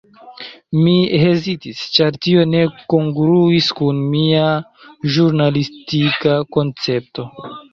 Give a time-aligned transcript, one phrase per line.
[0.85, 2.63] Mi hezitis, ĉar tio ne
[2.93, 4.49] kongruis kun mia
[5.19, 7.29] ĵurnalistika koncepto.